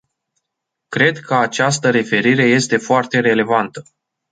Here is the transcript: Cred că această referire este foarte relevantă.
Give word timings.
Cred 0.87 1.17
că 1.19 1.35
această 1.35 1.89
referire 1.89 2.43
este 2.43 2.77
foarte 2.77 3.19
relevantă. 3.19 3.83